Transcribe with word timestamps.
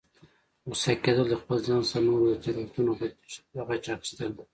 غوسه 0.67 0.91
کیدل، 1.03 1.27
د 1.29 1.35
خپل 1.41 1.57
ځان 1.67 1.81
څخه 1.89 1.99
د 2.01 2.05
نورو 2.07 2.25
د 2.29 2.33
تیروتنو 2.43 2.93
د 3.55 3.57
غچ 3.67 3.85
اخستل 3.95 4.31
دي 4.37 4.43